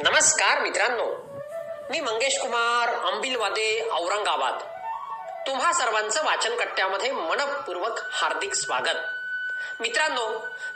नमस्कार 0.00 0.60
मित्रांनो. 0.60 1.04
मी 1.90 2.00
मंगेश 2.00 2.38
कुमार 2.38 2.88
अंबिलवादे 2.94 3.80
औरंगाबाद. 3.90 4.58
तुम्हा 5.46 5.72
सर्वांचं 5.72 6.24
वाचन 6.24 6.56
कट्ट्यामध्ये 6.56 7.10
मनपूर्वक 7.12 7.98
हार्दिक 8.12 8.54
स्वागत. 8.54 8.96
मित्रांनो 9.80 10.26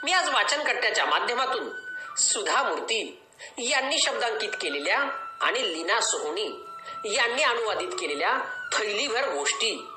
मी 0.03 0.11
आज 0.11 0.29
वाचन 0.29 0.63
कट्ट्याच्या 0.63 1.05
माध्यमातून 1.05 1.69
सुधा 2.17 2.63
मूर्ती 2.63 3.23
यांनी 3.57 3.99
शब्दांकित 3.99 4.49
केलेल्या 4.61 4.99
आणि 5.41 5.73
लीना 5.73 6.01
सोहोनी 6.01 6.65
यांनी 7.15 7.43
अनुवादित 7.43 7.91
केलेल्या 7.99 8.37
थैलीभर 8.73 9.29
गोष्टी 9.29 9.87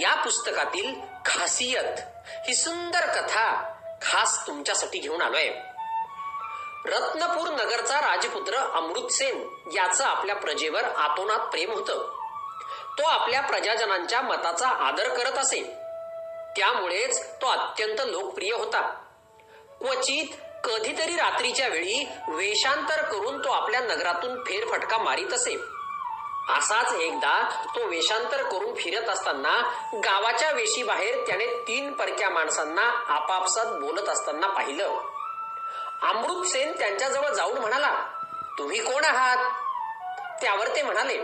या 0.00 0.14
पुस्तकातील 0.14 0.94
खासियत 1.26 2.00
ही 2.48 2.54
सुंदर 2.54 3.06
कथा 3.06 3.74
खास 4.02 4.46
तुमच्यासाठी 4.46 4.98
घेऊन 4.98 5.22
आलोय. 5.22 5.50
रत्नपूर 6.86 7.48
नगरचा 7.48 8.00
राजपुत्र 8.00 8.54
अमृतसेन 8.54 9.48
याचं 9.72 10.04
आपल्या 10.04 10.36
प्रजेवर 10.36 10.84
आतोनात 10.84 11.38
प्रेम 11.38 11.72
होतं. 11.72 12.14
तो 12.98 13.02
आपल्या 13.02 13.40
प्रजाजनांच्या 13.40 14.20
मताचा 14.20 14.68
आदर 14.68 15.08
करत 15.08 15.38
असे. 15.38 15.62
त्यामुळेच 16.56 17.32
तो 17.42 17.46
अत्यंत 17.46 18.00
लोकप्रिय 18.00 18.54
होता. 18.54 18.80
क्वचित 19.80 20.26
कधीतरी 20.64 21.12
रात्रीच्या 21.12 21.68
वेळी 21.68 22.08
वेषांतर 22.28 23.02
करून 23.02 23.44
तो 23.44 23.50
आपल्या 23.50 23.80
नगरातून 23.80 24.44
फेरफटका 24.44 24.98
मारीत 24.98 25.32
असे. 25.32 25.54
असाच 26.56 26.94
एकदा 26.94 27.64
तो 27.76 27.86
वेषांतर 27.86 28.42
करून 28.42 28.74
फिरत 28.74 29.08
असताना 29.08 29.62
गावाच्या 29.94 30.50
वेशीबाहेर 30.50 31.26
त्याने 31.26 31.46
तीन 31.46 31.92
परक्या 31.92 32.30
माणसांना 32.30 33.14
आपापसात 33.14 33.66
बोलत 33.66 34.08
असताना 34.08 34.46
पाहिलं. 34.46 35.00
अमृतसेन 36.02 36.78
त्यांच्याजवळ 36.78 37.28
जाऊन 37.28 37.58
म्हणाला 37.58 37.94
तुम्ही 38.58 38.78
कोण 38.80 39.04
आहात? 39.04 39.36
त्यावर 40.42 40.76
ते 40.76 40.82
म्हणाले 40.82 41.18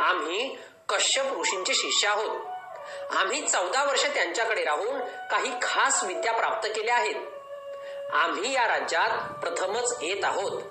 आम्ही 0.00 0.58
कश्यप 0.88 1.38
ऋषींचे 1.38 1.74
शिष्य 1.74 2.08
आहोत. 2.08 2.40
आम्ही 3.16 3.48
चौदा 3.48 3.84
वर्ष 3.84 4.06
त्यांच्याकडे 4.14 4.64
राहून 4.64 5.00
काही 5.30 5.52
खास 5.62 6.04
विद्या 6.04 6.32
प्राप्त 6.32 6.68
केल्या 6.68 6.96
आहेत. 6.96 7.14
आम्ही 8.12 8.52
या 8.52 8.68
राज्यात 8.68 9.32
प्रथमच 9.40 9.98
येत 10.02 10.24
आहोत. 10.24 10.62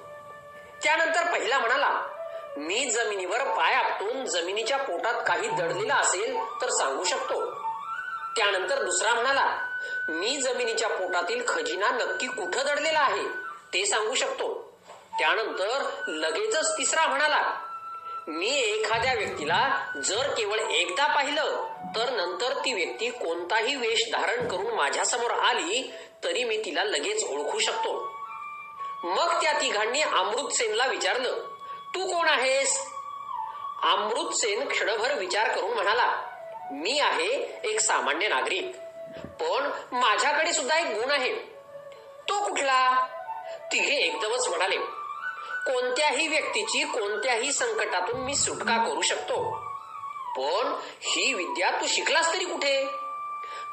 त्यानंतर 0.84 1.32
पहिला 1.32 1.60
म्हणाला 1.60 2.08
मी 2.58 2.90
जमिनीवर 2.90 3.44
पाय 3.44 3.74
आपटून 3.74 4.26
जमिनीच्या 4.26 4.78
पोटात 4.78 5.24
काही 5.28 5.48
दडलेला 5.48 5.96
असेल 5.96 6.40
तर 6.62 6.70
सांगू 6.70 7.04
शकतो. 7.04 7.71
त्यानंतर 8.36 8.84
दुसरा 8.84 9.14
म्हणाला 9.14 9.46
मी 10.10 10.42
जमिनीच्या 10.42 10.90
पोटातील 10.90 11.44
खजिना 11.48 11.90
नक्की 11.90 12.28
कुठं 12.28 12.66
दडलेला 12.66 13.00
आहे 13.00 13.28
ते 13.74 13.86
सांगू 13.86 14.16
शकतो. 14.16 14.54
त्यानंतर 15.20 15.84
लगेचच 16.08 16.78
तिसरा 16.78 17.08
म्हणाला 17.08 17.42
मी 18.28 18.50
एखाद्या 18.50 19.14
व्यक्तीला 19.14 19.86
जर 20.04 20.30
केवळ 20.34 20.60
एकदा 20.60 21.08
पाहिलं 21.08 21.68
तर 21.96 22.10
नंतर 22.10 22.54
ती 22.58 22.74
व्यक्ती 22.74 23.10
कोणताही 23.10 23.76
वेश 23.76 24.04
धारण 24.12 24.48
करून 24.48 24.74
माझ्यासमोर 24.74 25.32
आली 25.32 25.92
तरी 26.24 26.44
मी 26.44 26.58
तिला 26.66 26.84
लगेच 26.84 27.24
ओळखू 27.24 27.60
शकतो. 27.60 27.94
मग 29.04 29.42
त्या 29.42 29.52
तिघांनी 29.62 30.02
अमृतसेनला 30.02 30.86
विचारलं 30.88 31.38
तू 31.96 32.06
कोण 32.08 32.28
आहेस? 32.28 32.78
अमृतसेन 33.84 34.68
क्षणभर 34.68 35.14
विचार 35.14 35.56
करून 35.56 35.74
म्हणाला 35.74 36.31
मी 36.72 37.00
आहे 37.00 37.60
एक 37.64 37.80
सामान्य 37.80 38.28
नागरिक. 38.28 38.72
पण 39.26 39.72
माझ्याकडे 39.92 40.54
सुद्धा 40.54 40.78
एक 40.80 40.86
गुण 40.86 41.12
आहे. 41.12 41.36
तो 42.30 42.50
कुठला? 42.50 43.08
तिघे 43.72 43.96
एकदमच 43.96 44.48
म्हणाले 44.48 44.78
कोणत्याही 45.66 46.28
व्यक्तीची 46.28 46.84
कोणत्याही 46.84 47.52
संकटातून 47.54 48.20
मी 48.20 48.36
सुटका 48.36 48.88
करू 48.88 49.02
शकतो. 49.02 49.44
पण 50.38 50.76
ही 51.02 51.34
विद्या 51.34 51.72
तू 51.72 51.86
शिकलास 51.88 52.34
तरी 52.34 52.46
कुठे? 52.46 52.88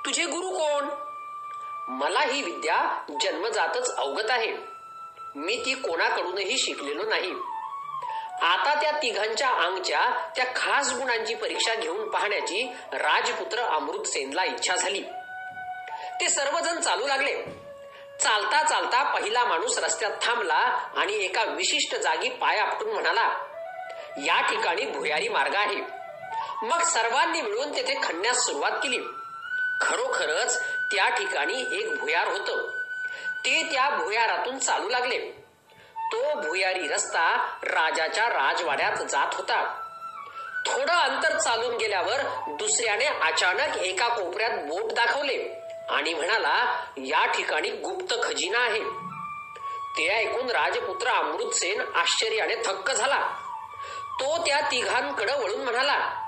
तुझे 0.04 0.24
गुरु 0.24 0.48
कोण? 0.48 0.88
मला 1.88 2.20
ही 2.20 2.42
विद्या 2.42 3.04
जन्मजातच 3.20 3.96
अवगत 3.96 4.30
आहे. 4.30 4.56
मी 5.36 5.62
ती 5.66 5.74
कोणाकडूनही 5.74 6.58
शिकलेलो 6.58 7.02
नाही. 7.02 7.32
आता 8.42 8.80
त्या 8.80 8.92
तिघांच्या 9.02 9.48
अंगच्या 9.48 10.30
त्या 10.36 10.44
खास 10.56 10.92
गुणांची 10.92 11.34
परीक्षा 11.34 11.74
घेऊन 11.74 12.10
पाहण्याची 12.10 12.76
राजपुत्र 12.92 13.58
अमृतसेनला 13.58 14.44
इच्छा 14.44 14.76
झाली. 14.76 15.02
ते 16.20 16.28
सर्वजण 16.28 16.80
चालू 16.80 17.06
लागले. 17.06 17.42
चालता 18.20 18.62
चालता 18.62 19.02
पहिला 19.02 19.44
माणूस 19.44 19.78
रस्त्यात 19.78 20.10
थांबला 20.22 20.88
आणि 20.96 21.24
एका 21.24 21.44
विशिष्ट 21.44 21.94
जागी 21.94 22.28
पाय 22.28 22.58
आपटून 22.58 22.92
म्हणाला 22.92 23.30
या 24.18 24.40
ठिकाणी 24.40 24.86
भुयारी 24.86 25.28
मार्ग 25.28 25.54
आहे. 25.54 25.76
मग 26.62 26.82
सर्वांनी 26.82 27.42
मिळून 27.42 27.76
तेथे 27.76 27.94
खणण्यास 28.02 28.36
सुरुवात 28.36 28.70
केली. 28.70 28.98
खरोखरच 29.80 30.62
त्या 30.62 31.08
ठिकाणी 31.08 31.64
एक 31.72 31.98
भुयार 31.98 32.28
होत. 32.28 32.70
ते 33.44 33.68
त्या 33.72 33.90
भुयारातून 33.90 34.58
चालू 34.58 34.88
लागले. 34.88 35.47
तो 36.12 36.40
भुयारी 36.40 36.88
रस्ता 36.88 37.58
राजाच्या 37.62 38.28
राजवाड्यात 38.28 39.02
जात 39.02 39.34
होता. 39.34 39.82
थोडं 40.66 40.92
अंतर 40.92 41.38
चालून 41.38 41.76
गेल्यावर 41.76 42.16
दुसऱ्याने 42.48 43.04
अचानक 43.04 43.76
एका 43.76 44.08
कोपऱ्यात 44.08 44.50
बोट 44.50 44.92
दाखवले 44.92 45.62
आणि 45.88 46.14
म्हणाला 46.14 46.84
या 46.96 47.26
ठिकाणी 47.26 47.70
गुप्त 47.70 48.14
खजिना 48.22 48.58
आहे. 48.58 48.80
ते 49.98 50.08
ऐकून 50.08 50.50
राजपुत्र 50.50 51.08
अमृतसेन 51.08 51.80
आश्चर्याने 51.94 52.54
थक्क 52.54 52.90
झाला. 52.90 53.20
तो 54.20 54.46
त्या 54.46 54.60
तिघांकडे 54.60 55.32
वळून 55.32 55.60
म्हणाला 55.60 56.24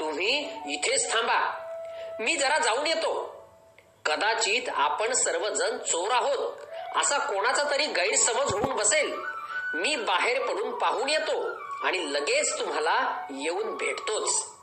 तुम्ही 0.00 0.60
इथेच 0.66 1.12
थांबा. 1.12 1.62
मी 2.20 2.36
जरा 2.36 2.58
जाऊन 2.58 2.86
येतो. 2.86 3.36
कदाचित 4.04 4.68
आपण 4.74 5.12
सर्वजण 5.12 5.78
चोर 5.78 6.12
आहोत. 6.12 6.52
असा 6.96 7.18
कोणाचा 7.18 7.70
तरी 7.70 7.86
गैरसमज 7.86 8.52
होऊन 8.52 8.76
बसेल. 8.76 9.20
मी 9.74 9.96
बाहेर 9.96 10.46
पडून 10.46 10.78
पाहून 10.78 11.08
येतो 11.08 11.58
आणि 11.86 12.12
लगेच 12.12 12.58
तुम्हाला 12.58 13.26
येऊन 13.30 13.76
भेटतोच. 13.76 14.56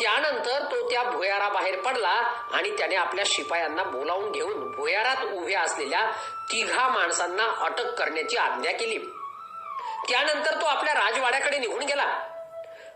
त्यानंतर 0.00 0.62
तो 0.62 0.90
त्या 0.90 1.02
भुयाराबाहेर 1.02 1.80
पडला 1.80 2.14
आणि 2.52 2.78
त्याने 2.78 2.94
आपल्या 2.94 3.24
शिपायांना 3.28 3.82
बोलावून 3.82 4.32
घेऊन 4.32 4.72
भुयारात 4.72 5.24
उभ्या 5.24 5.60
असलेल्या 5.60 6.10
तिघा 6.52 6.88
माणसांना 6.88 7.64
अटक 7.64 7.94
करण्याची 7.94 8.36
आज्ञा 8.36 8.72
केली. 8.72 8.98
त्यानंतर 10.08 10.60
तो 10.60 10.66
आपल्या 10.66 10.94
राजवाड्याकडे 10.94 11.58
निघून 11.58 11.82
गेला. 11.82 12.06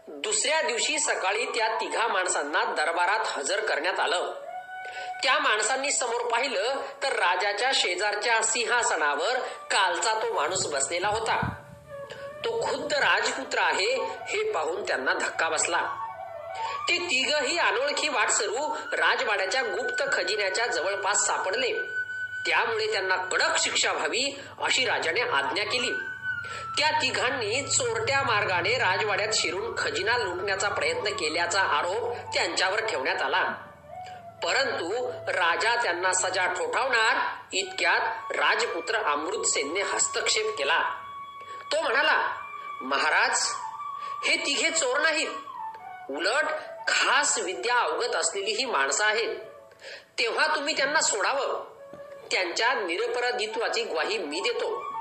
दुसऱ्या 0.08 0.62
दिवशी 0.62 0.98
सकाळी 0.98 1.46
त्या 1.46 1.68
तिघा 1.80 2.06
माणसांना 2.06 2.64
दरबारात 2.64 3.20
हजर 3.26 3.60
करण्यात 3.60 4.00
आलं. 4.00 4.34
त्या 5.22 5.38
माणसांनी 5.38 5.92
समोर 5.92 6.30
पाहिलं 6.30 6.74
तर 7.02 7.12
राजाच्या 7.12 7.70
शेजारच्या 7.74 8.42
सिंहासनावर 8.42 9.38
कालचा 9.70 10.14
तो 10.14 10.32
माणूस 10.32 10.66
बसलेला 10.66 11.08
होता. 11.08 11.48
तो 12.44 12.70
खुद्द 12.70 12.92
राजपुत्र 12.92 13.58
आहे 13.58 14.00
हे 14.04 14.52
पाहून 14.52 14.82
त्यांना 14.82 15.14
धक्का 15.14 15.48
बसला. 15.48 15.96
ते 16.88 16.98
तिघही 16.98 17.58
अनोळखी 17.58 18.08
वाटसरू 18.08 18.74
राजवाड्याच्या 18.92 19.62
गुप्त 19.62 20.02
खजिन्याच्या 20.12 20.66
जवळपास 20.66 21.26
सापडले. 21.26 21.72
त्यामुळे 22.46 22.92
त्यांना 22.92 23.16
कडक 23.16 23.58
शिक्षा 23.58 23.92
व्हावी 23.92 24.40
अशी 24.62 24.84
राजाने 24.84 25.20
आज्ञा 25.20 25.64
केली. 25.64 25.92
त्या 26.78 26.90
तिघांनी 27.02 27.66
चोरट्या 27.66 28.22
मार्गाने 28.22 28.72
राजवाड्यात 28.72 29.28
शिरून 29.32 29.74
खजिना 29.78 30.18
लुटण्याचा 30.18 30.68
प्रयत्न 30.68 31.08
केल्याचा 31.10 31.60
आरोप 31.60 32.16
त्यांच्यावर 32.34 32.86
ठेवण्यात 32.86 33.22
आला. 33.22 33.52
परंतु 34.44 35.08
राजा 35.28 35.82
त्यांना 35.82 36.12
सजा 36.12 36.46
ठोठावणार 36.46 37.44
इतक्यात 37.52 38.32
राजपुत्र 38.32 38.96
अमृतसेनने 38.96 39.80
हस्तक्षेप 39.80 40.58
केला. 40.58 40.78
तो 41.72 41.82
म्हणाला 41.82 42.36
महाराज 42.80 43.46
हे 44.24 44.36
तिघे 44.36 44.70
चोर 44.70 45.00
नाहीत. 45.00 45.28
उलट 46.10 46.44
खास 46.88 47.38
विद्या 47.38 47.78
अवगत 47.78 48.16
असलेली 48.16 48.52
ही 48.52 48.64
माणसं 48.64 49.04
आहेत. 49.04 49.36
तेव्हा 50.18 50.46
तुम्ही 50.46 50.76
त्यांना 50.76 51.00
सोडावं. 51.00 51.64
त्यांच्या 52.30 52.74
निरपराधित्वाची 52.74 53.84
ग्वाही 53.84 54.18
मी 54.18 54.40
देतो. 54.40 54.91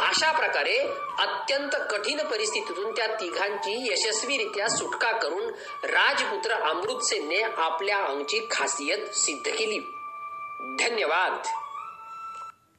अशा 0.00 0.32
प्रकारे 0.32 0.76
अत्यंत 1.18 1.76
कठीण 1.90 2.20
परिस्थितीतून 2.20 2.92
त्या 2.96 3.06
तिघांची 3.06 3.92
यशस्वीरित्या 3.92 4.68
सुटका 4.68 5.12
करून 5.12 5.48
राजपुत्र 5.82 6.52
अमृतसेनने 6.52 7.40
आपल्या 7.40 7.98
अंगची 7.98 8.46
खासियत 8.50 9.14
सिद्ध 9.14 9.50
केली. 9.50 9.78
धन्यवाद. 10.60 11.46